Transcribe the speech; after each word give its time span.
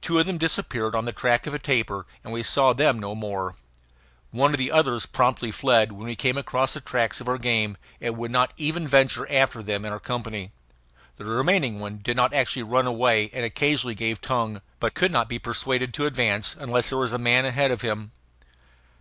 Two 0.00 0.18
of 0.18 0.26
them 0.26 0.38
disappeared 0.38 0.96
on 0.96 1.04
the 1.04 1.12
track 1.12 1.46
of 1.46 1.54
a 1.54 1.58
tapir 1.60 2.04
and 2.24 2.32
we 2.32 2.42
saw 2.42 2.72
them 2.72 2.98
no 2.98 3.14
more; 3.14 3.54
one 4.32 4.50
of 4.52 4.58
the 4.58 4.72
others 4.72 5.06
promptly 5.06 5.52
fled 5.52 5.92
when 5.92 6.08
we 6.08 6.16
came 6.16 6.36
across 6.36 6.72
the 6.74 6.80
tracks 6.80 7.20
of 7.20 7.28
our 7.28 7.38
game, 7.38 7.76
and 8.00 8.16
would 8.18 8.32
not 8.32 8.52
even 8.56 8.88
venture 8.88 9.24
after 9.30 9.62
them 9.62 9.84
in 9.84 9.92
our 9.92 10.00
company; 10.00 10.50
the 11.16 11.24
remaining 11.26 11.78
one 11.78 11.98
did 11.98 12.16
not 12.16 12.32
actually 12.32 12.64
run 12.64 12.88
away 12.88 13.30
and 13.32 13.44
occasionally 13.44 13.94
gave 13.94 14.20
tongue, 14.20 14.60
but 14.80 14.94
could 14.94 15.12
not 15.12 15.28
be 15.28 15.38
persuaded 15.38 15.94
to 15.94 16.06
advance 16.06 16.56
unless 16.58 16.88
there 16.88 16.98
was 16.98 17.12
a 17.12 17.16
man 17.16 17.44
ahead 17.44 17.70
of 17.70 17.82
him. 17.82 18.10